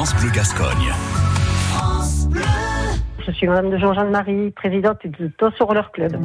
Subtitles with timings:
[0.00, 0.94] France Bleu Gascogne.
[3.26, 6.16] Je suis Madame de Jean-Jean-Marie, présidente du Toss Roller Club.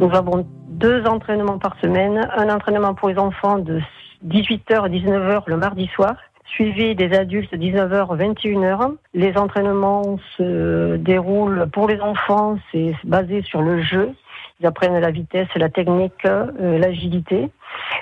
[0.00, 2.30] Nous avons deux entraînements par semaine.
[2.36, 3.80] Un entraînement pour les enfants de
[4.24, 6.14] 18h à 19h le mardi soir,
[6.46, 8.94] suivi des adultes 19h 21h.
[9.14, 14.14] Les entraînements se déroulent pour les enfants, c'est basé sur le jeu.
[14.60, 17.50] Ils apprennent la vitesse, la technique, euh, l'agilité.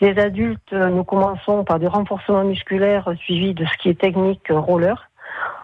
[0.00, 5.08] Les adultes, nous commençons par des renforcements musculaires suivis de ce qui est technique roller.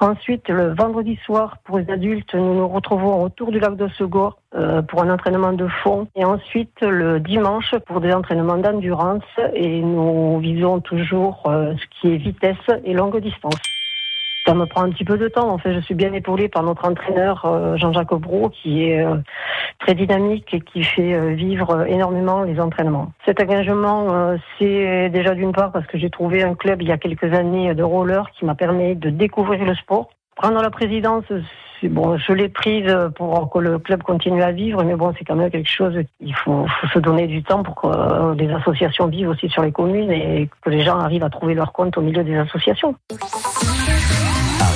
[0.00, 4.40] Ensuite, le vendredi soir, pour les adultes, nous nous retrouvons autour du lac de Segor
[4.54, 6.08] euh, pour un entraînement de fond.
[6.16, 9.24] Et ensuite, le dimanche, pour des entraînements d'endurance.
[9.52, 13.60] Et nous visons toujours euh, ce qui est vitesse et longue distance.
[14.50, 15.48] Ça me prend un petit peu de temps.
[15.48, 19.14] En fait, je suis bien épaulée par notre entraîneur euh, Jean-Jacques Bro, qui est euh,
[19.78, 23.12] très dynamique et qui fait euh, vivre énormément les entraînements.
[23.24, 24.08] Cet engagement,
[24.58, 27.76] c'est déjà d'une part parce que j'ai trouvé un club il y a quelques années
[27.76, 30.10] de roller qui m'a permis de découvrir le sport.
[30.34, 31.26] Prendre la présidence,
[31.84, 35.36] bon, je l'ai prise pour que le club continue à vivre, mais bon, c'est quand
[35.36, 35.94] même quelque chose.
[36.20, 40.10] Il faut, se donner du temps pour que les associations vivent aussi sur les communes
[40.10, 42.96] et que les gens arrivent à trouver leur compte au milieu des associations.